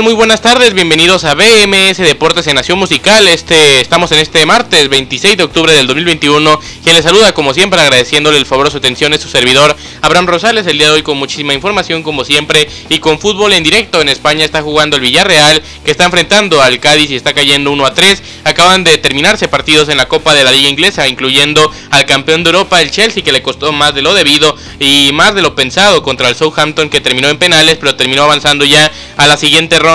[0.00, 0.04] Tal?
[0.04, 3.28] Muy buenas tardes, bienvenidos a BMS Deportes en Nación Musical.
[3.28, 6.60] Este, estamos en este martes 26 de octubre del 2021.
[6.82, 10.66] Quien les saluda, como siempre, agradeciéndole el favor su atención, es su servidor Abraham Rosales.
[10.66, 14.00] El día de hoy, con muchísima información, como siempre, y con fútbol en directo.
[14.00, 17.86] En España está jugando el Villarreal, que está enfrentando al Cádiz y está cayendo 1
[17.86, 18.22] a 3.
[18.44, 22.50] Acaban de terminarse partidos en la Copa de la Liga Inglesa, incluyendo al campeón de
[22.50, 26.02] Europa, el Chelsea, que le costó más de lo debido y más de lo pensado
[26.02, 29.89] contra el Southampton, que terminó en penales, pero terminó avanzando ya a la siguiente ronda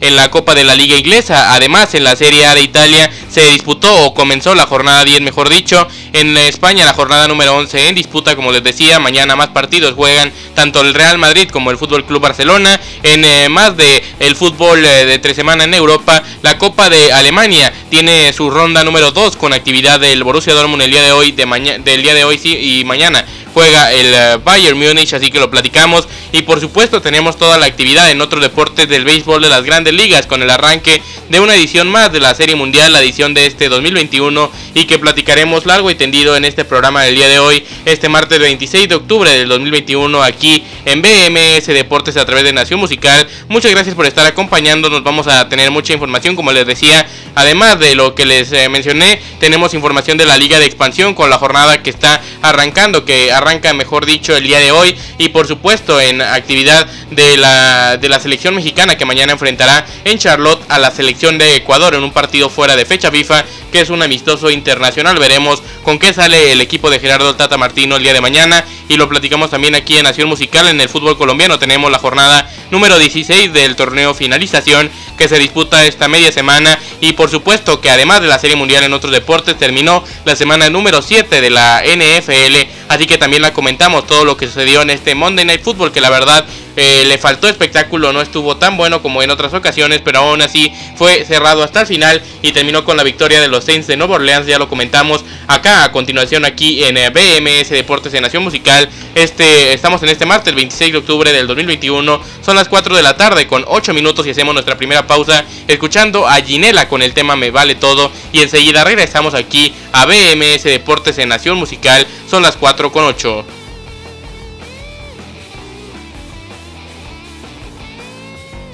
[0.00, 1.54] en la Copa de la Liga Inglesa.
[1.54, 5.48] Además, en la Serie A de Italia se disputó o comenzó la jornada 10, mejor
[5.48, 5.88] dicho.
[6.12, 10.32] En España la jornada número 11 en disputa, como les decía, mañana más partidos juegan
[10.54, 12.78] tanto el Real Madrid como el Fútbol Club Barcelona.
[13.02, 17.12] En eh, más de el fútbol eh, de tres semanas en Europa, la Copa de
[17.12, 21.32] Alemania tiene su ronda número 2 con actividad del Borussia Dortmund el día de hoy,
[21.32, 21.46] de
[21.84, 23.24] del día de hoy sí, y mañana
[23.58, 26.06] juega el eh, Bayern Múnich, así que lo platicamos.
[26.30, 29.94] Y por supuesto tenemos toda la actividad en otros deportes del béisbol de las grandes
[29.94, 33.46] ligas con el arranque de una edición más de la Serie Mundial, la edición de
[33.46, 37.64] este 2021 y que platicaremos largo y tendido en este programa del día de hoy,
[37.84, 42.78] este martes 26 de octubre del 2021 aquí en BMS Deportes a través de Nación
[42.78, 43.26] Musical.
[43.48, 47.94] Muchas gracias por estar acompañándonos, vamos a tener mucha información como les decía, además de
[47.94, 51.84] lo que les eh, mencioné, tenemos información de la Liga de Expansión con la jornada
[51.84, 54.96] que está arrancando, que arranca mejor dicho, el día de hoy.
[55.18, 60.18] Y por supuesto, en actividad de la, de la selección mexicana que mañana enfrentará en
[60.18, 63.90] Charlotte a la selección de Ecuador en un partido fuera de fecha FIFA, que es
[63.90, 65.18] un amistoso internacional.
[65.18, 68.64] Veremos con qué sale el equipo de Gerardo Tata Martino el día de mañana.
[68.88, 70.66] Y lo platicamos también aquí en Nación Musical.
[70.68, 75.86] En el fútbol colombiano tenemos la jornada número 16 del torneo finalización que se disputa
[75.86, 76.78] esta media semana.
[77.00, 80.70] Y por supuesto que además de la Serie Mundial en otros deportes, terminó la semana
[80.70, 82.68] número 7 de la NFL.
[82.88, 86.00] Así que también la comentamos todo lo que sucedió en este Monday Night Football, que
[86.00, 86.46] la verdad
[86.80, 90.72] eh, le faltó espectáculo, no estuvo tan bueno como en otras ocasiones, pero aún así
[90.96, 94.14] fue cerrado hasta el final y terminó con la victoria de los Saints de Nueva
[94.14, 94.46] Orleans.
[94.46, 98.88] Ya lo comentamos acá a continuación aquí en eh, BMS Deportes de Nación Musical.
[99.14, 102.20] Este, estamos en este martes 26 de octubre del 2021.
[102.42, 106.28] Son las 4 de la tarde con 8 minutos y hacemos nuestra primera pausa escuchando
[106.28, 108.12] a Ginela con el tema Me Vale Todo.
[108.32, 112.06] Y enseguida regresamos aquí a BMS Deportes en Nación Musical.
[112.30, 113.57] Son las 4 con 8.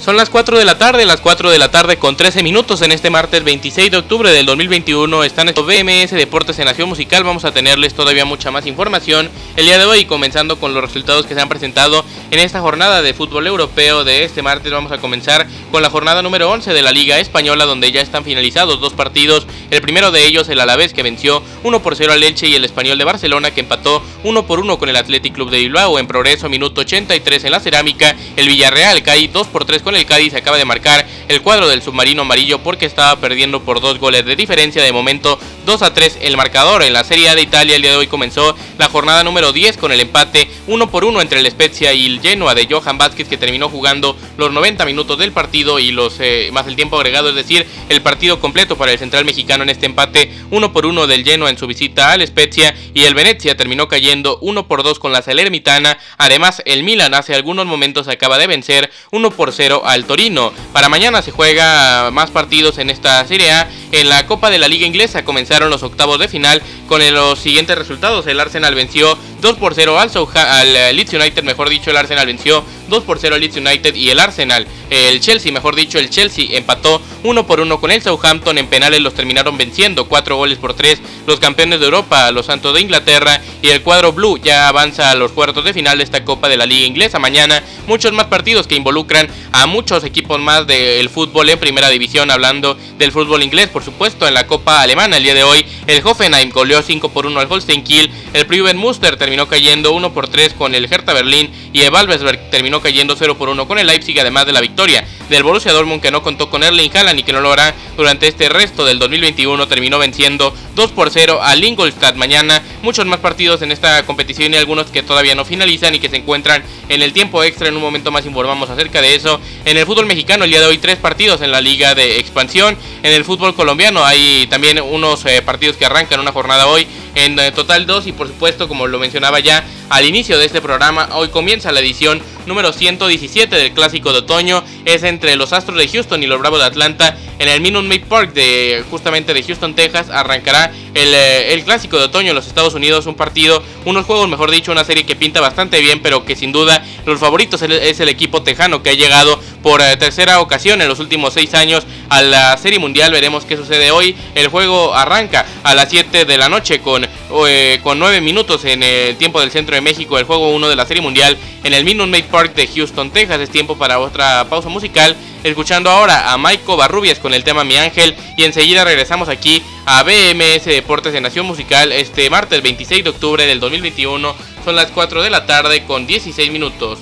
[0.04, 2.92] Son las 4 de la tarde, las 4 de la tarde con 13 minutos en
[2.92, 5.24] este martes 26 de octubre del 2021.
[5.24, 7.24] Están estos BMS Deportes en Nación Musical.
[7.24, 11.24] Vamos a tenerles todavía mucha más información el día de hoy, comenzando con los resultados
[11.24, 14.70] que se han presentado en esta jornada de fútbol europeo de este martes.
[14.70, 18.24] Vamos a comenzar con la jornada número 11 de la Liga Española, donde ya están
[18.24, 19.46] finalizados dos partidos.
[19.70, 22.66] El primero de ellos, el Alavés, que venció 1 por 0 al Elche, y el
[22.66, 25.98] Español de Barcelona, que empató 1 por 1 con el Athletic Club de Bilbao.
[25.98, 30.06] En progreso, minuto 83 en la Cerámica, el Villarreal cae 2 por 3 con el
[30.06, 34.24] Cádiz acaba de marcar el cuadro del submarino amarillo porque estaba perdiendo por dos goles
[34.24, 34.82] de diferencia.
[34.82, 36.82] De momento 2 a 3 el marcador.
[36.82, 39.76] En la Serie A de Italia el día de hoy comenzó la jornada número 10
[39.76, 43.28] con el empate 1 por 1 entre el Spezia y el Genoa de Johan Vázquez
[43.28, 47.28] que terminó jugando los 90 minutos del partido y los eh, más el tiempo agregado,
[47.28, 51.06] es decir, el partido completo para el central mexicano en este empate 1 por 1
[51.06, 54.98] del Genoa en su visita al Spezia y el Venezia terminó cayendo 1 por 2
[54.98, 55.98] con la Salernitana.
[56.18, 60.52] Además, el Milan hace algunos momentos acaba de vencer 1 por 0 al Torino.
[60.72, 63.68] Para mañana se juega más partidos en esta Serie A.
[63.94, 67.78] En la Copa de la Liga Inglesa comenzaron los octavos de final con los siguientes
[67.78, 68.26] resultados.
[68.26, 72.26] El Arsenal venció 2 por 0 al, al eh, Leeds United, mejor dicho, el Arsenal
[72.26, 76.10] venció 2 por 0 al Leeds United y el Arsenal, el Chelsea, mejor dicho, el
[76.10, 78.58] Chelsea empató 1 por 1 con el Southampton.
[78.58, 82.74] En penales los terminaron venciendo 4 goles por 3 los campeones de Europa, los Santos
[82.74, 86.24] de Inglaterra y el cuadro blue ya avanza a los cuartos de final de esta
[86.24, 87.18] Copa de la Liga Inglesa.
[87.18, 92.30] Mañana muchos más partidos que involucran a muchos equipos más del fútbol en primera división,
[92.30, 95.64] hablando del fútbol inglés, por supuesto, en la Copa Alemana el día de hoy.
[95.86, 100.14] El Hoffenheim goleó 5 por 1 al Holstein Kiel, el Prüven Muster terminó cayendo 1
[100.14, 103.78] por 3 con el Hertha Berlín y el Valvesberg terminó cayendo 0 por 1 con
[103.78, 107.18] el Leipzig, además de la victoria del Borussia Dortmund que no contó con Erling Haaland
[107.18, 111.40] y que no lo hará durante este resto del 2021, terminó venciendo 2 por 0
[111.42, 112.16] al Ingolstadt.
[112.16, 116.08] Mañana muchos más partidos en esta competición y algunos que todavía no finalizan y que
[116.08, 117.68] se encuentran en el tiempo extra.
[117.68, 119.40] En un momento más informamos acerca de eso.
[119.64, 122.76] En el fútbol mexicano el día de hoy tres partidos en la liga de expansión.
[123.02, 127.38] En el fútbol colombiano hay también unos eh, partidos que arrancan una jornada hoy en
[127.38, 131.08] eh, total dos y por supuesto como lo mencionaba ya al inicio de este programa,
[131.12, 134.64] hoy comienza la edición número 117 del Clásico de Otoño.
[134.84, 138.04] Es entre los Astros de Houston y los Bravos de Atlanta en el Minute Maid
[138.04, 140.10] Park de justamente de Houston, Texas.
[140.10, 143.06] Arrancará eh, el, Clásico de Otoño en los Estados Unidos.
[143.06, 146.52] Un partido, unos juegos, mejor dicho, una serie que pinta bastante bien, pero que sin
[146.52, 150.88] duda los favoritos es el equipo tejano que ha llegado por eh, tercera ocasión en
[150.88, 153.12] los últimos seis años a la Serie Mundial.
[153.12, 154.16] Veremos qué sucede hoy.
[154.34, 157.06] El juego arranca a las 7 de la noche con,
[157.48, 160.18] eh, con 9 minutos en el tiempo del centro de México.
[160.18, 163.40] El juego 1 de la Serie Mundial en el Minute Maid Park de Houston, Texas.
[163.40, 165.16] Es tiempo para otra pausa musical.
[165.42, 168.14] Escuchando ahora a Maiko Barrubias con el tema Mi Ángel.
[168.36, 173.46] Y enseguida regresamos aquí a BMS Deportes de Nación Musical este martes 26 de octubre
[173.46, 174.34] del 2021.
[174.64, 176.98] Son las 4 de la tarde con 16 minutos.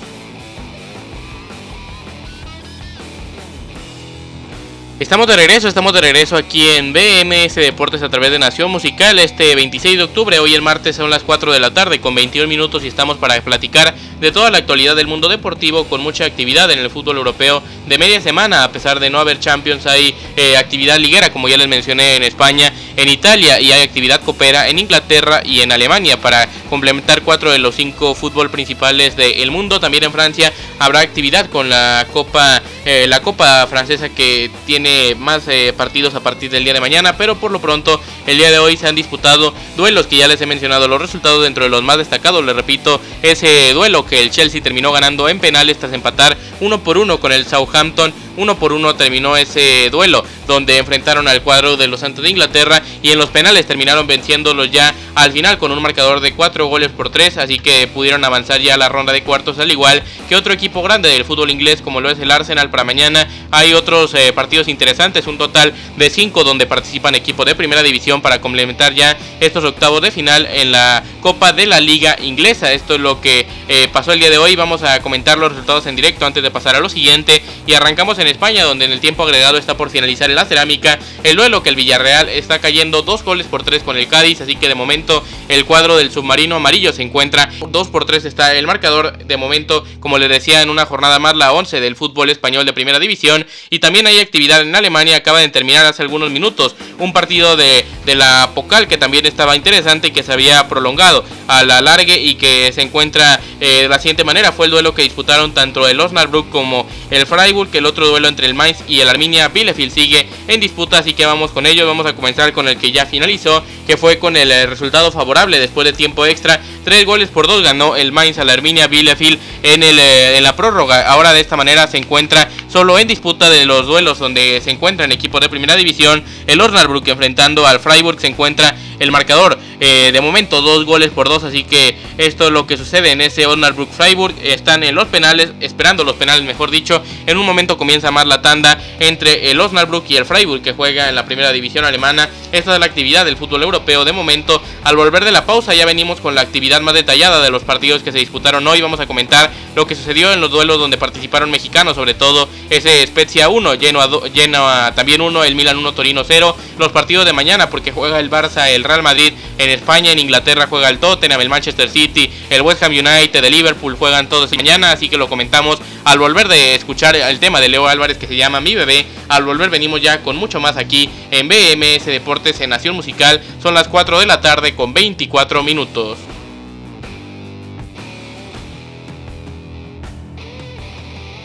[4.99, 9.19] Estamos de regreso, estamos de regreso aquí en BMS Deportes a través de Nación Musical
[9.19, 10.39] este 26 de octubre.
[10.39, 13.41] Hoy el martes son las 4 de la tarde con 21 minutos y estamos para
[13.41, 13.93] platicar
[14.23, 17.97] de toda la actualidad del mundo deportivo con mucha actividad en el fútbol europeo de
[17.97, 18.63] media semana.
[18.63, 22.23] A pesar de no haber Champions hay eh, actividad liguera como ya les mencioné en
[22.23, 27.51] España, en Italia y hay actividad copera en Inglaterra y en Alemania para complementar cuatro
[27.51, 29.81] de los cinco fútbol principales del mundo.
[29.81, 35.49] También en Francia habrá actividad con la Copa, eh, la Copa francesa que tiene más
[35.49, 38.59] eh, partidos a partir del día de mañana, pero por lo pronto el día de
[38.59, 41.83] hoy se han disputado duelos que ya les he mencionado los resultados dentro de los
[41.83, 42.45] más destacados.
[42.45, 46.97] Les repito, ese duelo que el Chelsea terminó ganando en penales tras empatar uno por
[46.97, 48.13] uno con el Southampton.
[48.35, 52.81] Uno por uno terminó ese duelo, donde enfrentaron al cuadro de los Santos de Inglaterra
[53.01, 56.89] y en los penales terminaron venciéndolos ya al final con un marcador de 4 goles
[56.89, 60.35] por 3, así que pudieron avanzar ya a la ronda de cuartos, al igual que
[60.35, 63.27] otro equipo grande del fútbol inglés como lo es el Arsenal para mañana.
[63.51, 68.21] Hay otros eh, partidos interesantes, un total de 5 donde participan equipos de primera división
[68.21, 72.71] para complementar ya estos octavos de final en la Copa de la Liga Inglesa.
[72.71, 74.55] Esto es lo que eh, pasó el día de hoy.
[74.55, 78.19] Vamos a comentar los resultados en directo antes de pasar a lo siguiente y arrancamos
[78.19, 81.69] en España, donde en el tiempo agregado está por finalizar la cerámica el duelo que
[81.69, 85.23] el Villarreal está cayendo dos goles por tres con el Cádiz, así que de momento
[85.49, 89.85] el cuadro del submarino amarillo se encuentra 2 por 3 está el marcador, de momento,
[89.99, 93.45] como les decía, en una jornada más la 11 del fútbol español de primera división,
[93.69, 97.85] y también hay actividad en Alemania, acaba de terminar hace algunos minutos un partido de,
[98.05, 102.17] de la Pocal que también estaba interesante y que se había prolongado a la largue
[102.17, 105.87] y que se encuentra eh, de la siguiente manera, fue el duelo que disputaron tanto
[105.87, 109.93] el Osnabrück como el Freiburg, el otro duelo entre el Mainz y el Arminia Bielefeld
[109.93, 111.87] sigue en disputa, así que vamos con ello.
[111.87, 115.59] Vamos a comenzar con el que ya finalizó, que fue con el eh, resultado favorable
[115.59, 116.59] después de tiempo extra.
[116.83, 120.43] Tres goles por dos ganó el Mainz a la Arminia Bielefeld en, el, eh, en
[120.43, 121.01] la prórroga.
[121.07, 125.05] Ahora de esta manera se encuentra solo en disputa de los duelos donde se encuentra
[125.05, 126.23] en equipo de primera división.
[126.47, 129.52] El Osnabrück enfrentando al Freiburg se encuentra el marcador.
[129.85, 133.19] Eh, de momento dos goles por dos, así que esto es lo que sucede en
[133.19, 134.33] ese Osnabrück Freiburg.
[134.41, 137.03] Están en los penales, esperando los penales mejor dicho.
[137.25, 141.09] En un momento comienza más la tanda entre el Osnabrück y el Freiburg que juega
[141.09, 142.29] en la primera división alemana.
[142.53, 144.05] Esta es la actividad del fútbol europeo.
[144.05, 147.51] De momento, al volver de la pausa ya venimos con la actividad más detallada de
[147.51, 148.79] los partidos que se disputaron hoy.
[148.79, 153.05] Vamos a comentar lo que sucedió en los duelos donde participaron mexicanos, sobre todo ese
[153.05, 156.55] Spezia 1, lleno a, también 1, el Milan 1, Torino 0.
[156.77, 160.67] Los partidos de mañana porque juega el Barça, el Real Madrid en España, en Inglaterra
[160.69, 164.91] juega el Tottenham, el Manchester City, el West Ham United, el Liverpool juegan todos mañana,
[164.91, 168.35] así que lo comentamos al volver de escuchar el tema de Leo Álvarez que se
[168.35, 169.05] llama Mi Bebé.
[169.29, 173.41] Al volver venimos ya con mucho más aquí en BMS Deportes en Nación Musical.
[173.61, 176.17] Son las 4 de la tarde con 24 minutos.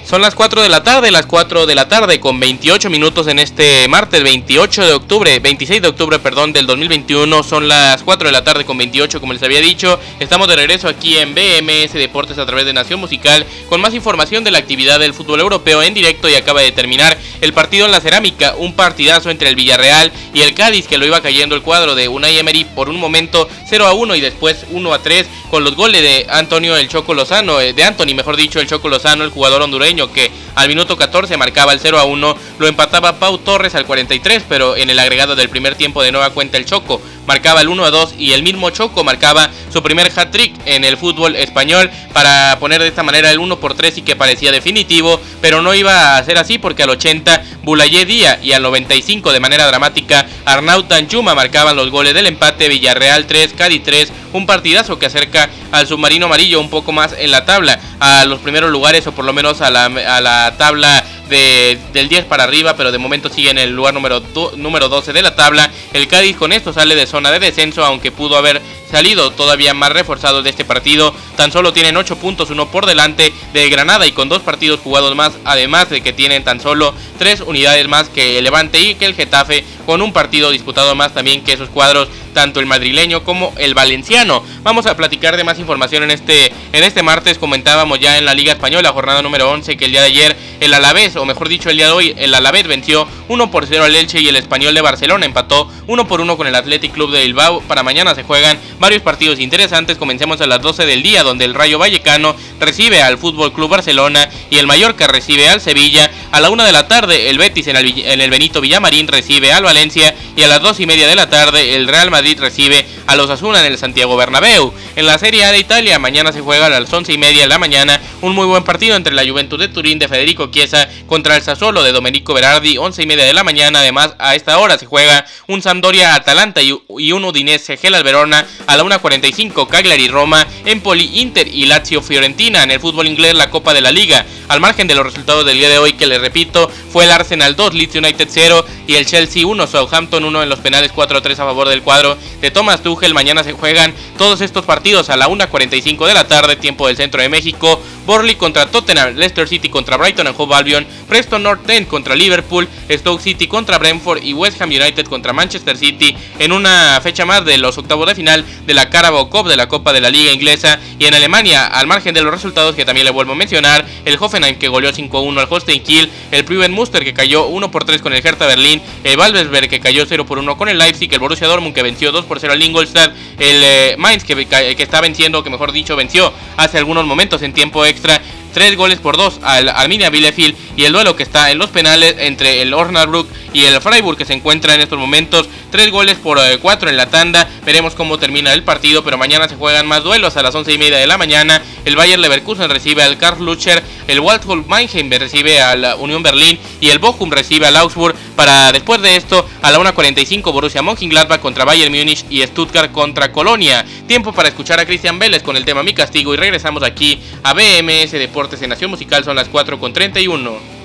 [0.08, 3.38] Son las 4 de la tarde, las 4 de la tarde con 28 minutos en
[3.38, 7.42] este martes 28 de octubre, 26 de octubre, perdón, del 2021.
[7.42, 10.00] Son las 4 de la tarde con 28, como les había dicho.
[10.18, 14.44] Estamos de regreso aquí en BMS Deportes a través de Nación Musical con más información
[14.44, 17.92] de la actividad del fútbol europeo en directo y acaba de terminar el partido en
[17.92, 21.60] la cerámica, un partidazo entre el Villarreal y el Cádiz que lo iba cayendo el
[21.60, 25.26] cuadro de Unai Emery por un momento 0 a 1 y después 1 a 3
[25.50, 28.88] con los goles de Antonio el Choco Lozano, eh, de Anthony, mejor dicho, el Choco
[28.88, 33.18] Lozano, el jugador hondureño que al minuto 14 marcaba el 0 a 1, lo empataba
[33.18, 36.64] Pau Torres al 43, pero en el agregado del primer tiempo de nueva cuenta el
[36.64, 40.84] Choco marcaba el 1 a 2 y el mismo Choco marcaba su primer hat-trick en
[40.84, 44.50] el fútbol español para poner de esta manera el 1 por 3 y que parecía
[44.50, 49.30] definitivo, pero no iba a ser así porque al 80 Bulayé Díaz y al 95
[49.30, 54.46] de manera dramática Arnaud Danjuma marcaban los goles del empate Villarreal 3, Cádiz 3, un
[54.46, 58.70] partidazo que acerca al submarino amarillo un poco más en la tabla, a los primeros
[58.70, 62.90] lugares o por lo menos a la, a la tabla del 10 para arriba, pero
[62.90, 64.22] de momento sigue en el lugar número,
[64.56, 65.70] número 12 de la tabla.
[65.92, 69.92] El Cádiz con esto sale de zona de descenso, aunque pudo haber salido todavía más
[69.92, 71.14] reforzados de este partido.
[71.36, 75.14] Tan solo tienen 8 puntos, uno por delante de Granada y con dos partidos jugados
[75.14, 79.04] más, además de que tienen tan solo 3 unidades más que el Levante y que
[79.04, 83.52] el Getafe, con un partido disputado más también que esos cuadros tanto el madrileño como
[83.58, 84.44] el valenciano.
[84.62, 87.36] Vamos a platicar de más información en este, en este martes.
[87.36, 90.72] Comentábamos ya en la Liga Española, jornada número 11, que el día de ayer el
[90.72, 93.96] Alavés, o mejor dicho, el día de hoy, el Alavés venció 1 por 0 al
[93.96, 97.24] Elche y el Español de Barcelona empató 1 por 1 con el Athletic Club de
[97.24, 97.60] Bilbao.
[97.62, 99.98] Para mañana se juegan varios partidos interesantes.
[99.98, 104.28] Comencemos a las 12 del día, donde el Rayo Vallecano recibe al Fútbol Club Barcelona
[104.50, 106.10] y el Mallorca recibe al Sevilla.
[106.32, 109.52] A la 1 de la tarde, el Betis en el, en el Benito Villamarín recibe
[109.52, 112.86] al Valencia y a las 2 y media de la tarde, el Real Madrid recibe
[113.08, 114.72] a los Asuna en el Santiago Bernabéu.
[114.94, 117.48] En la Serie A de Italia, mañana se juega a las 11 y media de
[117.48, 121.34] la mañana un muy buen partido entre la Juventud de Turín de Federico Chiesa contra
[121.34, 123.80] el Sassuolo de Domenico Berardi, 11 y media de la mañana.
[123.80, 128.76] Además, a esta hora se juega un Sampdoria Atalanta y, un Udinese Gel Verona a
[128.76, 132.62] la 1.45, Cagliari Roma, Empoli Inter y Lazio Fiorentina.
[132.62, 134.26] En el fútbol inglés, la Copa de la Liga.
[134.48, 137.56] Al margen de los resultados del día de hoy, que les repito, fue el Arsenal
[137.56, 141.36] 2, Leeds United 0 y el Chelsea 1, Southampton 1 en los penales 4-3 a
[141.36, 142.97] favor del cuadro de Thomas Tuchel.
[143.14, 147.22] Mañana se juegan todos estos partidos a la 1.45 de la tarde, tiempo del centro
[147.22, 147.80] de México.
[148.08, 152.66] Borley contra Tottenham, Leicester City contra Brighton and Hove Albion, Preston North End contra Liverpool,
[152.90, 157.44] Stoke City contra Brentford y West Ham United contra Manchester City en una fecha más
[157.44, 160.32] de los octavos de final de la Carabao Cup de la Copa de la Liga
[160.32, 160.80] Inglesa.
[160.98, 164.16] Y en Alemania, al margen de los resultados que también le vuelvo a mencionar, el
[164.18, 168.14] Hoffenheim que goleó 5-1 al Holstein Kiel, el Priven Muster que cayó 1 3 con
[168.14, 171.74] el Hertha Berlín, el Valvesberg que cayó 0 1 con el Leipzig, el Borussia Dortmund
[171.74, 175.72] que venció 2 0 al Ingolstadt, el eh, Mainz que, que está venciendo, que mejor
[175.72, 180.56] dicho venció hace algunos momentos en tiempo extra 3 goles por 2 al Arminia Bielefeld
[180.76, 184.24] y el duelo que está en los penales entre el Osnabrück y el Freiburg que
[184.24, 187.48] se encuentra en estos momentos 3 goles por 4 eh, en la tanda.
[187.64, 190.78] Veremos cómo termina el partido, pero mañana se juegan más duelos a las 11 y
[190.78, 191.62] media de la mañana.
[191.84, 196.88] El Bayer Leverkusen recibe al Karl Lucher, el Waldhof Mannheim recibe al Unión Berlín y
[196.88, 201.64] el Bochum recibe al Augsburg para después de esto a la 1.45 Borussia Mönchengladbach contra
[201.64, 203.84] Bayern Múnich y Stuttgart contra Colonia.
[204.06, 207.52] Tiempo para escuchar a Cristian Vélez con el tema Mi Castigo y regresamos aquí a
[207.52, 210.77] BMS Deportes en Nación Musical, son las 4.31.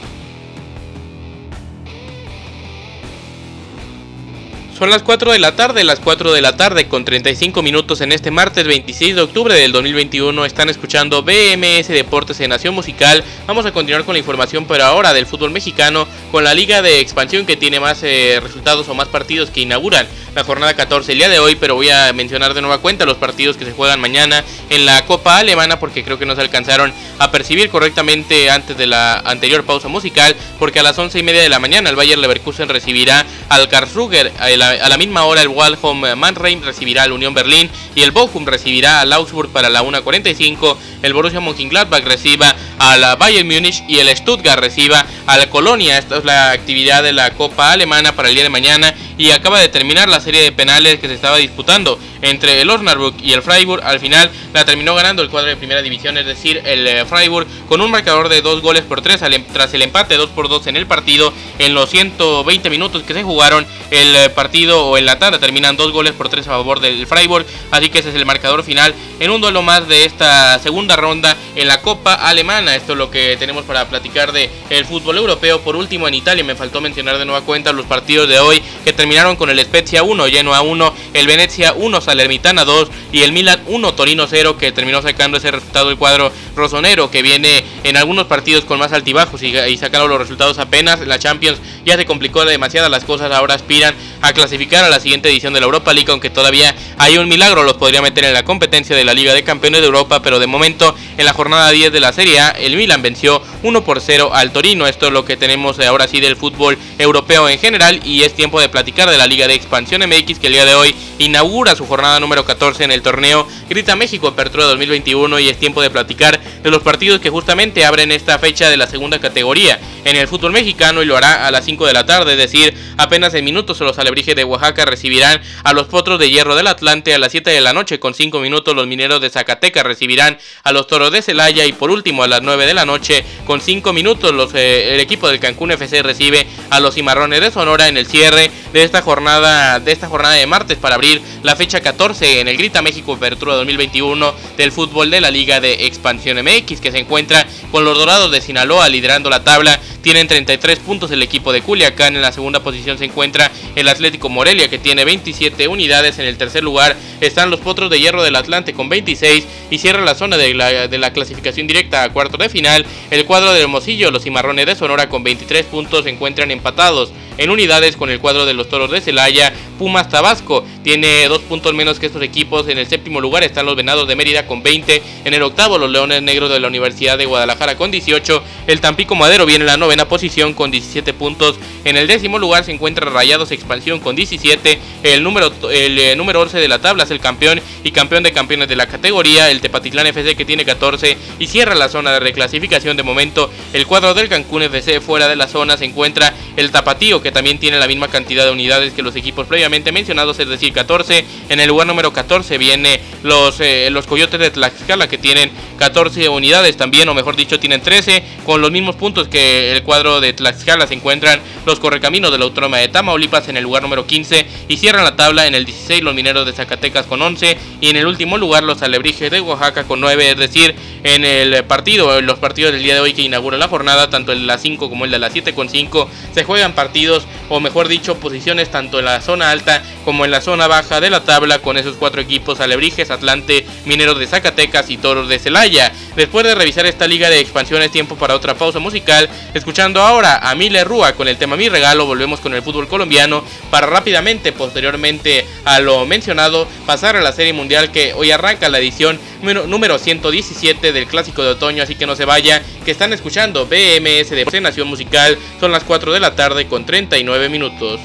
[4.84, 8.12] Son las 4 de la tarde, las 4 de la tarde con 35 minutos en
[8.12, 10.44] este martes 26 de octubre del 2021.
[10.44, 13.24] Están escuchando BMS Deportes en Nación Musical.
[13.48, 17.00] Vamos a continuar con la información, pero ahora del fútbol mexicano, con la liga de
[17.00, 21.20] expansión que tiene más eh, resultados o más partidos que inauguran la jornada 14 el
[21.20, 24.00] día de hoy, pero voy a mencionar de nueva cuenta los partidos que se juegan
[24.00, 28.78] mañana en la Copa Alemana porque creo que no se alcanzaron a percibir correctamente antes
[28.78, 31.96] de la anterior pausa musical, porque a las 11 y media de la mañana el
[31.96, 37.34] Bayer Leverkusen recibirá al Karlsruher, a la misma hora el Waldhom Mannheim recibirá al Unión
[37.34, 42.98] Berlín y el Bochum recibirá al Augsburg para la 1.45, el Borussia Mönchengladbach reciba a
[42.98, 45.98] la Bayern Múnich y el Stuttgart reciba a la Colonia.
[45.98, 49.60] Esta es la actividad de la Copa Alemana para el día de mañana y acaba
[49.60, 53.42] de terminar la serie de penales que se estaba disputando entre el Osnabrück y el
[53.42, 53.84] Freiburg.
[53.84, 57.48] Al final la terminó ganando el cuadro de primera división, es decir, el eh, Freiburg,
[57.68, 60.68] con un marcador de dos goles por tres em, tras el empate 2 por 2
[60.68, 61.34] en el partido.
[61.60, 65.78] En los 120 minutos que se jugaron, el eh, partido o en la tarde terminan
[65.78, 67.46] dos goles por tres a favor del Freiburg.
[67.72, 71.38] Así que ese es el marcador final en un duelo más de esta segunda ronda
[71.56, 72.73] en la Copa Alemana.
[72.76, 75.62] Esto es lo que tenemos para platicar de el fútbol europeo.
[75.62, 78.94] Por último, en Italia me faltó mencionar de nueva cuenta los partidos de hoy que
[78.94, 83.32] terminaron con el Spezia 1, lleno a 1, el Venezia 1, Salernitana 2 y el
[83.32, 87.98] Milan 1, Torino 0, que terminó sacando ese resultado el cuadro rosonero, que viene en
[87.98, 91.00] algunos partidos con más altibajos y, y sacaron los resultados apenas.
[91.06, 95.30] La Champions ya se complicó demasiado las cosas, ahora aspiran a clasificar a la siguiente
[95.30, 98.46] edición de la Europa League, aunque todavía hay un milagro, los podría meter en la
[98.46, 101.92] competencia de la Liga de Campeones de Europa, pero de momento en la jornada 10
[101.92, 104.88] de la Serie A, el Milan venció 1 por 0 al Torino.
[104.88, 108.60] Esto es lo que tenemos ahora sí del fútbol europeo en general y es tiempo
[108.62, 111.86] de platicar de la Liga de Expansión MX que el día de hoy inaugura su
[111.86, 116.40] jornada número 14 en el torneo Grita México Apertura 2021 y es tiempo de platicar
[116.64, 119.80] de los partidos que justamente abren esta fecha de la segunda categoría.
[120.06, 122.74] En el fútbol mexicano y lo hará a las 5 de la tarde, es decir,
[122.98, 127.14] apenas en minutos los alebrijes de Oaxaca recibirán a los potros de hierro del Atlante
[127.14, 128.00] a las 7 de la noche.
[128.00, 131.66] Con 5 minutos los mineros de Zacatecas recibirán a los toros de Celaya.
[131.66, 135.00] Y por último a las 9 de la noche con 5 minutos los, eh, el
[135.00, 139.02] equipo del Cancún FC recibe a los cimarrones de Sonora en el cierre de esta
[139.02, 143.14] jornada de esta jornada de martes para abrir la fecha 14 en el Grita México
[143.14, 147.98] Apertura 2021 del fútbol de la Liga de Expansión MX que se encuentra con los
[147.98, 152.16] Dorados de Sinaloa liderando la tabla tienen 33 puntos el equipo de Culiacán.
[152.16, 156.20] En la segunda posición se encuentra el Atlético Morelia que tiene 27 unidades.
[156.20, 160.04] En el tercer lugar están los Potros de Hierro del Atlante con 26 y cierra
[160.04, 162.86] la zona de la, clasificación directa a cuarto de final.
[163.10, 167.50] El cuadro de Hermosillo, los Cimarrones de Sonora con 23 puntos se encuentran empatados en
[167.50, 169.54] unidades con el cuadro de los Toros de Celaya.
[169.80, 172.68] Pumas Tabasco tiene dos puntos menos que estos equipos.
[172.68, 175.02] En el séptimo lugar están los Venados de Mérida con 20.
[175.24, 178.44] En el octavo los Leones Negros de la Universidad de Guadalajara con 18.
[178.68, 181.60] El Tampico Madero viene en la novena novena posición con 17 puntos.
[181.86, 184.80] En el décimo lugar se encuentra Rayados Expansión con 17.
[185.04, 188.32] El número, el, eh, número 11 de la tabla es el campeón y campeón de
[188.32, 189.52] campeones de la categoría.
[189.52, 193.52] El Tepatitlán FC que tiene 14 y cierra la zona de reclasificación de momento.
[193.72, 197.60] El cuadro del Cancún FC fuera de la zona se encuentra el Tapatío que también
[197.60, 201.24] tiene la misma cantidad de unidades que los equipos previamente mencionados, es decir, 14.
[201.50, 206.30] En el lugar número 14 viene los, eh, los Coyotes de Tlaxcala que tienen 14
[206.30, 210.34] unidades también, o mejor dicho, tienen 13 con los mismos puntos que el cuadro de
[210.34, 214.46] Tlaxcala se encuentran los Correcaminos de la Autónoma de Tamaulipas en el lugar número 15
[214.68, 217.98] y cierran la tabla en el 16 los Mineros de Zacatecas con 11 y en
[217.98, 222.26] el último lugar los Alebrijes de Oaxaca con 9, es decir, en el partido, en
[222.26, 224.90] los partidos del día de hoy que inaugura la jornada, tanto el de las 5
[224.90, 229.00] como el de las 7 con 5, se juegan partidos o mejor dicho posiciones tanto
[229.00, 232.22] en la zona alta como en la zona baja de la tabla con esos cuatro
[232.22, 235.92] equipos Alebrijes, Atlante, Mineros de Zacatecas y Toros de Celaya.
[236.16, 239.30] Después de revisar esta liga de expansiones, tiempo para otra pausa musical.
[239.54, 242.06] Escuchamos escuchando ahora a Mile Rúa con el tema Mi Regalo.
[242.06, 247.54] Volvemos con el fútbol colombiano para rápidamente, posteriormente a lo mencionado, pasar a la Serie
[247.54, 251.82] Mundial que hoy arranca la edición número 117 del Clásico de Otoño.
[251.82, 255.40] Así que no se vaya, que están escuchando BMS de Nación Musical.
[255.60, 258.00] Son las 4 de la tarde con 39 minutos.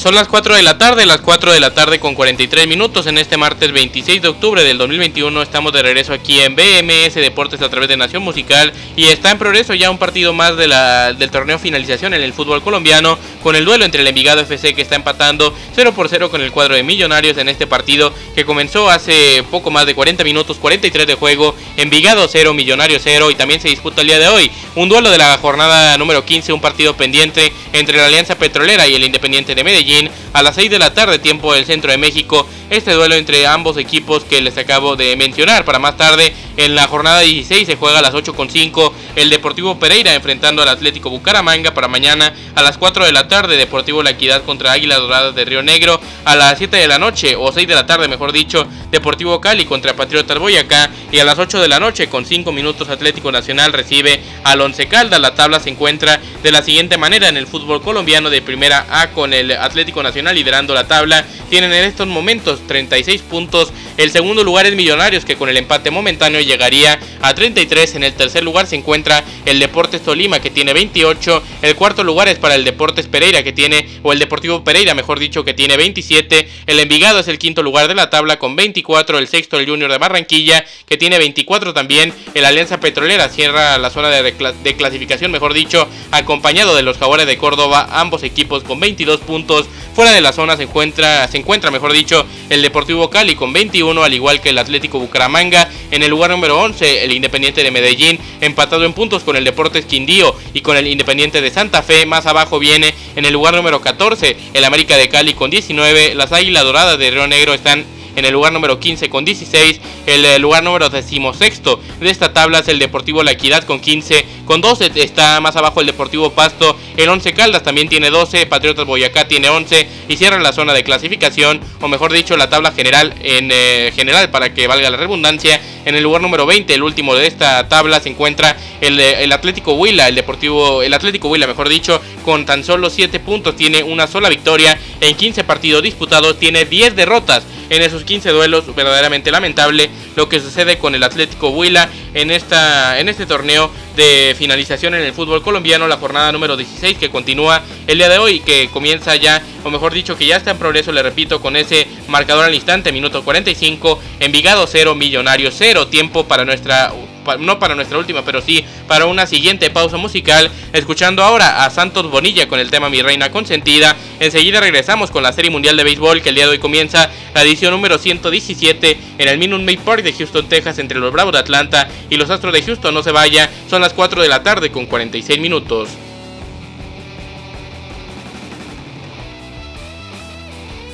[0.00, 3.18] Son las 4 de la tarde, las 4 de la tarde con 43 minutos en
[3.18, 5.42] este martes 26 de octubre del 2021.
[5.42, 9.36] Estamos de regreso aquí en BMS Deportes a través de Nación Musical y está en
[9.36, 13.84] progreso ya un partido más del torneo finalización en el fútbol colombiano con el duelo
[13.84, 17.36] entre el Envigado FC que está empatando 0 por 0 con el cuadro de Millonarios
[17.36, 22.26] en este partido que comenzó hace poco más de 40 minutos, 43 de juego, Envigado
[22.26, 25.36] 0, Millonarios 0 y también se disputa el día de hoy un duelo de la
[25.36, 29.89] jornada número 15, un partido pendiente entre la Alianza Petrolera y el Independiente de Medellín
[29.90, 32.46] Medellín a las 6 de la tarde, tiempo del centro de México.
[32.70, 35.64] Este duelo entre ambos equipos que les acabo de mencionar.
[35.64, 40.14] Para más tarde, en la jornada 16 se juega a las 8.5 el Deportivo Pereira
[40.14, 41.74] enfrentando al Atlético Bucaramanga.
[41.74, 45.44] Para mañana a las 4 de la tarde, Deportivo La Equidad contra Águilas Doradas de
[45.44, 46.00] Río Negro.
[46.24, 49.64] A las 7 de la noche, o 6 de la tarde, mejor dicho, Deportivo Cali
[49.64, 50.90] contra Patriotas Boyacá.
[51.10, 54.86] Y a las 8 de la noche, con 5 minutos, Atlético Nacional recibe al Once
[54.86, 55.20] Caldas.
[55.20, 59.10] La tabla se encuentra de la siguiente manera en el fútbol colombiano de primera A
[59.10, 59.79] con el Atlético.
[59.80, 61.24] Atlético Nacional liderando la tabla.
[61.48, 63.72] Tienen en estos momentos 36 puntos.
[63.96, 67.94] El segundo lugar es Millonarios que con el empate momentáneo llegaría a 33.
[67.94, 71.42] En el tercer lugar se encuentra el Deportes Tolima que tiene 28.
[71.62, 75.18] El cuarto lugar es para el Deportes Pereira que tiene, o el Deportivo Pereira mejor
[75.18, 76.48] dicho, que tiene 27.
[76.66, 79.18] El Envigado es el quinto lugar de la tabla con 24.
[79.18, 82.12] El sexto el Junior de Barranquilla que tiene 24 también.
[82.34, 87.38] El Alianza Petrolera cierra la zona de clasificación, mejor dicho, acompañado de los Jaguares de
[87.38, 89.69] Córdoba, ambos equipos con 22 puntos.
[89.94, 94.02] Fuera de la zona se encuentra, se encuentra, mejor dicho, el Deportivo Cali con 21,
[94.02, 95.68] al igual que el Atlético Bucaramanga.
[95.90, 99.84] En el lugar número 11, el Independiente de Medellín, empatado en puntos con el Deportes
[99.84, 102.06] Quindío y con el Independiente de Santa Fe.
[102.06, 106.14] Más abajo viene en el lugar número 14, el América de Cali con 19.
[106.14, 107.84] Las Águilas Doradas de Río Negro están
[108.20, 109.80] en el lugar número 15 con 16.
[110.06, 111.62] El eh, lugar número 16
[112.00, 115.80] de esta tabla es el Deportivo La Equidad con 15, con 12 está más abajo
[115.80, 120.38] el Deportivo Pasto, el 11 Caldas también tiene 12, Patriotas Boyacá tiene 11 y cierra
[120.38, 124.66] la zona de clasificación, o mejor dicho, la tabla general en eh, general para que
[124.66, 128.56] valga la redundancia en el lugar número 20, el último de esta tabla, se encuentra
[128.80, 133.56] el, Atlético Huila, el Deportivo, el Atlético Huila, mejor dicho, con tan solo 7 puntos,
[133.56, 137.44] tiene una sola victoria en 15 partidos disputados, tiene 10 derrotas.
[137.70, 142.98] En esos 15 duelos, verdaderamente lamentable lo que sucede con el Atlético Huila en, esta,
[142.98, 147.62] en este torneo de finalización en el fútbol colombiano, la jornada número 16 que continúa
[147.86, 150.92] el día de hoy, que comienza ya o mejor dicho que ya está en progreso,
[150.92, 156.44] le repito, con ese marcador al instante, minuto 45, Envigado 0, Millonario 0, tiempo para
[156.44, 156.92] nuestra
[157.38, 162.10] no para nuestra última, pero sí para una siguiente pausa musical, escuchando ahora a Santos
[162.10, 163.96] Bonilla con el tema Mi Reina Consentida.
[164.18, 167.42] Enseguida regresamos con la Serie Mundial de Béisbol que el día de hoy comienza la
[167.42, 171.38] edición número 117 en el Minute Maid Park de Houston, Texas, entre los Bravos de
[171.38, 172.94] Atlanta y los Astros de Houston.
[172.94, 175.90] No se vaya, son las 4 de la tarde con 46 minutos.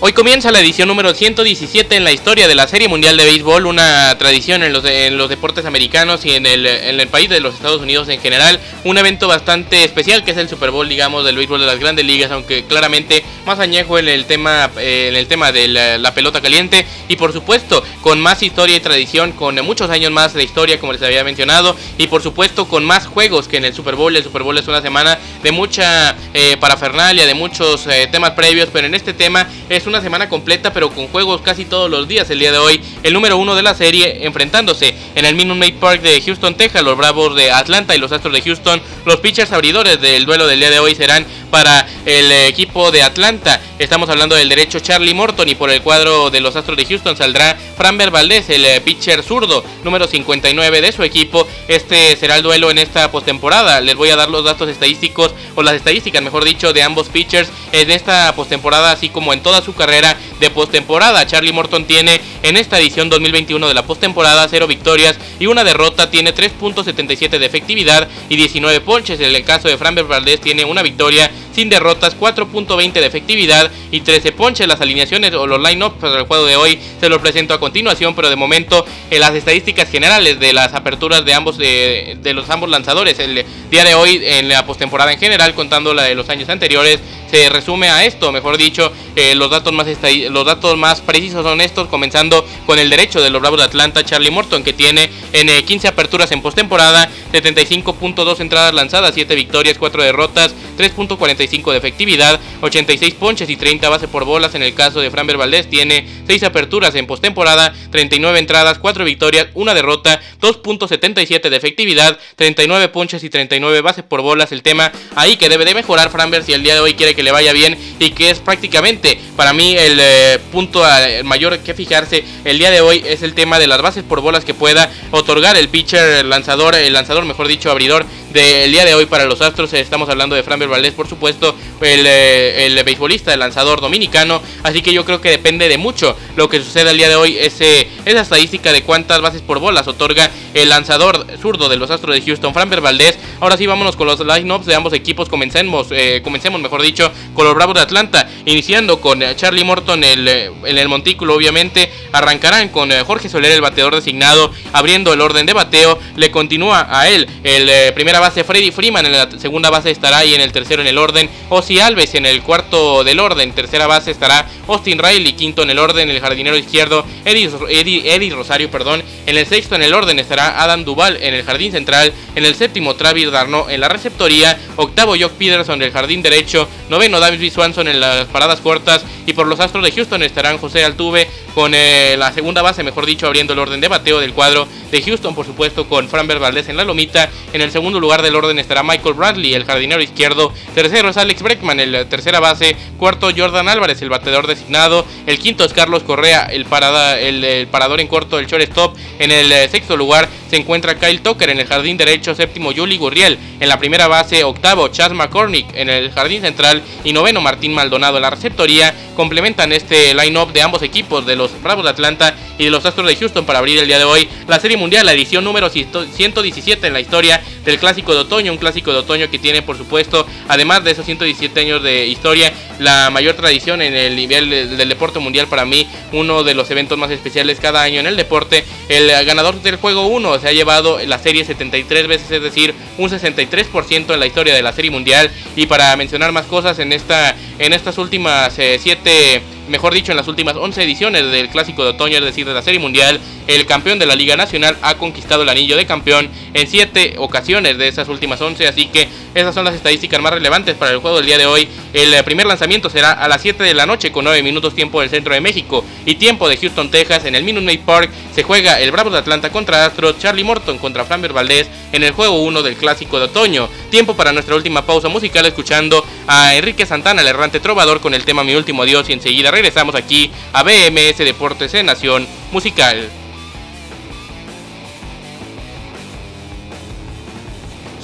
[0.07, 3.67] Hoy comienza la edición número 117 en la historia de la Serie Mundial de Béisbol,
[3.67, 7.41] una tradición en los, en los deportes americanos y en el, en el, país de
[7.41, 11.25] los Estados Unidos en general, un evento bastante especial que es el Super Bowl, digamos,
[11.25, 15.17] del béisbol de las grandes ligas, aunque claramente más añejo en el tema, eh, en
[15.17, 19.33] el tema de la, la, pelota caliente y por supuesto con más historia y tradición,
[19.33, 23.09] con muchos años más de historia como les había mencionado y por supuesto con más
[23.09, 24.15] juegos que en el Super Bowl.
[24.15, 28.69] El Super Bowl es una semana de mucha eh, parafernalia, de muchos eh, temas previos,
[28.73, 32.29] pero en este tema es una semana completa, pero con juegos casi todos los días.
[32.31, 35.75] El día de hoy, el número uno de la serie, enfrentándose en el Minute Maid
[35.75, 38.81] Park de Houston, Texas, los Bravos de Atlanta y los Astros de Houston.
[39.05, 43.61] Los pitchers abridores del duelo del día de hoy serán para el equipo de Atlanta.
[43.79, 47.17] Estamos hablando del derecho Charlie Morton y por el cuadro de los Astros de Houston
[47.17, 51.47] saldrá Framber Valdez, el eh, pitcher zurdo, número 59 de su equipo.
[51.69, 53.81] Este será el duelo en esta postemporada.
[53.81, 57.51] Les voy a dar los datos estadísticos, o las estadísticas, mejor dicho, de ambos pitchers
[57.73, 61.27] en esta postemporada, así como en toda su carrera de postemporada.
[61.27, 66.11] Charlie Morton tiene en esta edición 2021 de la postemporada 0 victorias y una derrota,
[66.11, 69.21] tiene 3.77 de efectividad y 19 ponches.
[69.21, 74.03] En el caso de Framber Valdez tiene una victoria sin derrotas, 4.20 de efectividad y
[74.03, 74.69] 13 ponches.
[74.69, 78.15] Las alineaciones o los line-ups para el juego de hoy se los presento a continuación,
[78.15, 82.51] pero de momento en las estadísticas generales de las aperturas de ambos de, de los
[82.51, 86.29] ambos lanzadores el día de hoy en la postemporada en general, contando la de los
[86.29, 87.01] años anteriores,
[87.49, 89.87] resume a esto, mejor dicho, eh, los datos más
[90.31, 94.05] los datos más precisos son estos, comenzando con el derecho de los Bravos de Atlanta,
[94.05, 99.77] Charlie Morton, que tiene en eh, 15 aperturas en postemporada, 75.2 entradas lanzadas, 7 victorias,
[99.79, 104.55] 4 derrotas, 3.45 de efectividad, 86 ponches y 30 bases por bolas.
[104.55, 109.49] En el caso de Framber Valdez, tiene 6 aperturas en postemporada, 39 entradas, 4 victorias,
[109.55, 114.53] 1 derrota, 2.77 de efectividad, 39 ponches y 39 bases por bolas.
[114.53, 117.23] El tema ahí que debe de mejorar Framber si el día de hoy quiere que
[117.27, 121.75] le vaya bien y que es prácticamente para mí el eh, punto el mayor que
[121.75, 124.89] fijarse el día de hoy es el tema de las bases por bolas que pueda
[125.11, 129.25] otorgar el pitcher, el lanzador, el lanzador mejor dicho abridor del día de hoy para
[129.25, 129.73] los Astros.
[129.73, 134.43] Estamos hablando de Framber Valdez, por supuesto, el, eh, el beisbolista, el lanzador dominicano.
[134.63, 137.37] Así que yo creo que depende de mucho lo que suceda el día de hoy.
[137.39, 142.15] Ese, esa estadística de cuántas bases por bolas otorga el lanzador zurdo de los Astros
[142.15, 143.19] de Houston, Framber Valdez.
[143.41, 145.29] Ahora sí, vámonos con los lineups de ambos equipos.
[145.29, 148.29] Comencemos, eh, comencemos mejor dicho, con los Bravos de Atlanta.
[148.45, 151.91] Iniciando con eh, Charlie Morton el, en el montículo, obviamente.
[152.13, 155.99] Arrancarán con Jorge Soler, el bateador designado, abriendo el orden de bateo.
[156.17, 157.69] Le continúa a él el
[158.17, 160.97] primera base Freddy Freeman, en la segunda base estará y en el tercero en el
[160.97, 165.71] orden Ozzy Alves, en el cuarto del orden, tercera base estará Austin Riley, quinto en
[165.71, 169.93] el orden el jardinero izquierdo Eddie, Eddie, Eddie Rosario, perdón, en el sexto en el
[169.93, 173.89] orden estará Adam Duval en el jardín central, en el séptimo Travis Darno en la
[173.91, 177.51] receptoría, octavo Jock Peterson del jardín derecho, noveno David B.
[177.51, 181.73] Swanson en las paradas cortas y por los Astros de Houston estarán José Altuve con
[181.75, 185.35] eh, la segunda base, mejor dicho, abriendo el orden de bateo del cuadro de Houston,
[185.35, 187.29] por supuesto, con Framber Valdez en la lomita.
[187.53, 190.53] En el segundo lugar del orden estará Michael Bradley, el jardinero izquierdo.
[190.75, 192.77] Tercero es Alex Breckman, el tercera base.
[192.99, 195.05] Cuarto, Jordan Álvarez, el bateador designado.
[195.27, 198.97] El quinto es Carlos Correa, el, parada, el, parador en corto del shortstop.
[199.19, 202.35] En el eh, sexto lugar se encuentra Kyle Tucker en el jardín derecho.
[202.35, 204.45] Séptimo, Yuli Gurriel en la primera base.
[204.45, 206.83] Octavo, Chas McCormick en el jardín central.
[207.05, 208.95] Y noveno, Martín Maldonado en la receptoría.
[209.15, 213.07] Complementan este line-up de ambos equipos de los Bravos de Atlanta y de los Astros
[213.07, 216.87] de Houston para abrir el día de hoy la Serie Mundial, la edición número 117
[216.87, 220.27] en la historia del Clásico de Otoño, un Clásico de Otoño que tiene por supuesto,
[220.49, 225.19] además de esos 117 años de historia, la mayor tradición en el nivel del, deporte
[225.19, 228.65] mundial para mí, uno de los eventos más especiales cada año en el deporte.
[228.89, 233.11] El ganador del juego 1 se ha llevado la serie 73 veces, es decir, un
[233.11, 235.31] 63% en la historia de la Serie Mundial.
[235.57, 240.17] Y para mencionar más cosas en esta en estas últimas 7 eh, mejor dicho, en
[240.17, 243.67] las últimas 11 ediciones del Clásico de Otoño, es decir, de la Serie Mundial, el
[243.67, 247.89] campeón de la Liga Nacional ha conquistado el anillo de campeón en 7 ocasiones de
[247.89, 251.27] esas últimas 11, así que esas son las estadísticas más relevantes para el juego del
[251.27, 251.69] día de hoy.
[251.93, 255.01] El eh, primer lanzamiento será a las 7 de la noche con 9 minutos tiempo
[255.01, 257.27] del centro de México y tiempo de Houston, Texas.
[257.27, 260.79] En el Minute Maid Park se juega el Bravos de Atlanta contra Astros, Charlie Morton
[260.79, 263.69] contra Framber Valdez en el juego 1 del Clásico de Otoño.
[263.91, 268.25] Tiempo para nuestra última pausa musical escuchando a Enrique Santana, el errante trovador, con el
[268.25, 273.11] tema Mi Último Dios y enseguida regresamos aquí a BMS Deportes en Nación Musical.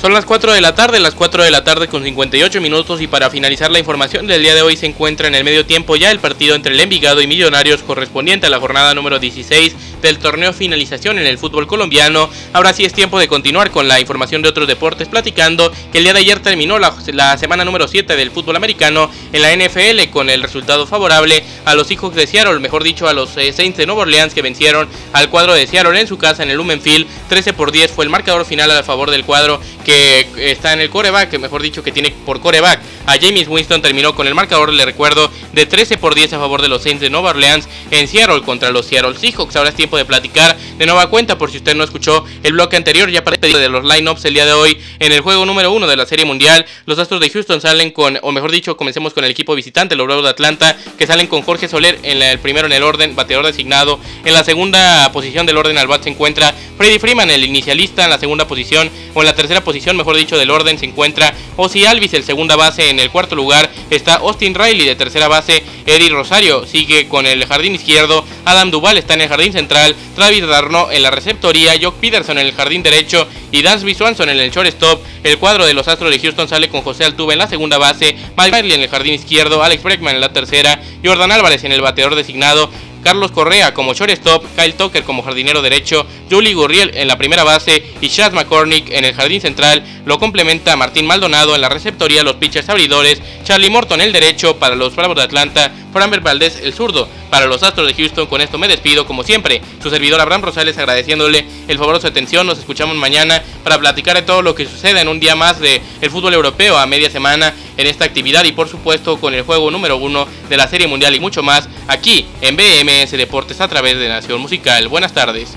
[0.03, 3.07] Son las 4 de la tarde, las 4 de la tarde con 58 minutos y
[3.07, 6.11] para finalizar la información del día de hoy se encuentra en el medio tiempo ya
[6.11, 10.53] el partido entre el Envigado y Millonarios correspondiente a la jornada número 16 del torneo
[10.53, 12.29] finalización en el fútbol colombiano.
[12.53, 16.05] Ahora sí es tiempo de continuar con la información de otros deportes, platicando que el
[16.05, 16.93] día de ayer terminó la,
[17.39, 21.87] semana número 7 del fútbol americano en la NFL con el resultado favorable a los
[21.87, 25.31] Seahawks de Seattle, mejor dicho a los eh, Saints de Nueva Orleans que vencieron al
[25.31, 27.07] cuadro de Seattle en su casa en el Lumenfield.
[27.29, 30.91] 13 por 10 fue el marcador final a favor del cuadro que está en el
[30.91, 34.85] coreback, mejor dicho que tiene por coreback a James Winston terminó con el marcador, le
[34.85, 38.43] recuerdo, de 13 por 10 a favor de los Saints de Nueva Orleans en Seattle
[38.43, 39.57] contra los Seattle Seahawks.
[39.57, 42.77] Ahora es tiempo de platicar de nueva cuenta por si usted no escuchó el bloque
[42.77, 45.87] anterior ya para de los lineups el día de hoy en el juego número 1
[45.89, 46.65] de la Serie Mundial.
[46.87, 50.07] Los Astros de Houston salen con, o mejor dicho, comencemos con el equipo visitante, los
[50.07, 53.47] Bravos de Atlanta, que salen con Jorge Soler en el primero en el orden, bateador
[53.47, 53.99] designado.
[54.25, 58.11] En la segunda posición del orden al bat se encuentra Freddy Freeman, el inicialista en
[58.11, 61.85] la segunda posición, o en la tercera posición, mejor dicho, del orden se encuentra Ozzy
[61.85, 66.11] Alvis, el segunda base en el cuarto lugar está Austin Riley de tercera base, Eddie
[66.11, 69.82] Rosario sigue con el jardín izquierdo, Adam Duval está en el jardín central,
[70.15, 74.39] Travis Darno en la receptoría, Jock Peterson en el jardín derecho y Dansby Swanson en
[74.39, 75.01] el shortstop.
[75.25, 78.17] El cuadro de los Astros de Houston sale con José Altuve en la segunda base,
[78.37, 81.81] Mike Riley en el jardín izquierdo, Alex Bregman en la tercera, Jordan Álvarez en el
[81.81, 82.71] bateador designado,
[83.03, 87.83] Carlos Correa como shortstop, Kyle Tucker como jardinero derecho, Julie Gurriel en la primera base
[88.01, 89.85] y Chad McCormick en el jardín central.
[90.05, 94.77] Lo complementa Martín Maldonado en la receptoría, los pitchers abridores, Charlie Morton el derecho para
[94.77, 98.27] los Bravos de Atlanta, Framber Valdez el zurdo para los Astros de Houston.
[98.27, 102.07] Con esto me despido, como siempre, su servidor Abraham Rosales agradeciéndole el favor de su
[102.07, 102.47] atención.
[102.47, 105.81] Nos escuchamos mañana para platicar de todo lo que sucede en un día más del
[106.03, 109.71] el fútbol europeo a media semana en esta actividad y por supuesto con el juego
[109.71, 113.99] número uno de la Serie Mundial y mucho más aquí en BMS Deportes a través
[113.99, 114.89] de Nación Musical.
[114.89, 115.57] Buenas tardes.